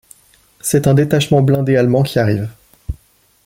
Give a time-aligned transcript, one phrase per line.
[0.61, 2.49] C'est un détachement blindé allemand qui arrive.